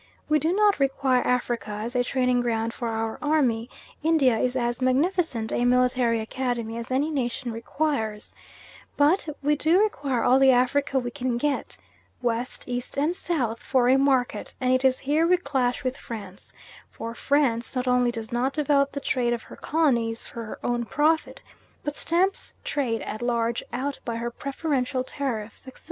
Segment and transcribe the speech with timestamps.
[0.27, 3.69] We do not require Africa as a training ground for our army;
[4.01, 8.33] India is as magnificent a military academy as any nation requires;
[8.97, 11.77] but we do require all the Africa we can get,
[12.19, 16.51] West, East, and South, for a market, and it is here we clash with France;
[16.89, 20.83] for France not only does not develop the trade of her colonies for her own
[20.83, 21.43] profit,
[21.83, 25.79] but stamps trade at large out by her preferential tariffs, etc.